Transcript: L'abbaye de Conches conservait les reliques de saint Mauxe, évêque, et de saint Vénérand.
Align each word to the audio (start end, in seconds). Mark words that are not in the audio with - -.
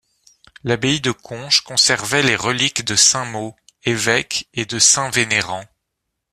L'abbaye 0.63 0.99
de 0.99 1.11
Conches 1.11 1.61
conservait 1.61 2.23
les 2.23 2.35
reliques 2.35 2.83
de 2.83 2.95
saint 2.95 3.23
Mauxe, 3.25 3.55
évêque, 3.83 4.49
et 4.55 4.65
de 4.65 4.79
saint 4.79 5.11
Vénérand. 5.11 5.63